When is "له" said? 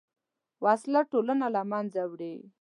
1.55-1.61